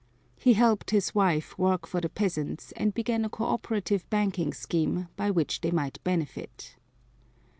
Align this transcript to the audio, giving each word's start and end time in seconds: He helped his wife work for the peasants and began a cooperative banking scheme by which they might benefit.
He 0.39 0.53
helped 0.55 0.89
his 0.89 1.13
wife 1.13 1.55
work 1.59 1.85
for 1.85 2.01
the 2.01 2.09
peasants 2.09 2.73
and 2.75 2.91
began 2.91 3.23
a 3.23 3.29
cooperative 3.29 4.09
banking 4.09 4.51
scheme 4.51 5.09
by 5.15 5.29
which 5.29 5.61
they 5.61 5.69
might 5.69 6.03
benefit. 6.03 6.75